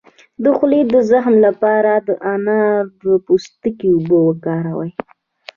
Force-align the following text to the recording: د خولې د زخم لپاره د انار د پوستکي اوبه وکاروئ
د 0.43 0.45
خولې 0.57 0.81
د 0.93 0.95
زخم 1.11 1.35
لپاره 1.47 1.91
د 2.07 2.09
انار 2.33 2.81
د 3.01 3.03
پوستکي 3.25 3.87
اوبه 3.93 4.19
وکاروئ 4.27 4.91